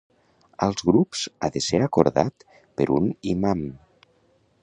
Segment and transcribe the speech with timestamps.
[0.67, 2.47] Als grups ha de ser acordat
[2.81, 3.61] per un imam.